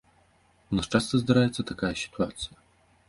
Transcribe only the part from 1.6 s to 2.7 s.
такая сітуацыя.